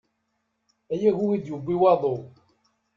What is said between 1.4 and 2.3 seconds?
d-yewwi waḍu.